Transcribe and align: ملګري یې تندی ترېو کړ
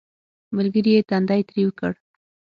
ملګري 0.55 0.91
یې 0.95 1.01
تندی 1.09 1.41
ترېو 1.49 1.69
کړ 1.79 1.93